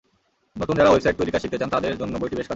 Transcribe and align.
নতুন 0.59 0.75
যাঁরা 0.77 0.91
ওয়েবসাইট 0.91 1.15
তৈরির 1.19 1.33
কাজ 1.35 1.41
শিখতে 1.43 1.59
চান 1.61 1.69
তাঁদের 1.73 1.99
জন্য 2.01 2.13
বইটি 2.21 2.35
বেশ 2.35 2.37
কাজের। 2.41 2.49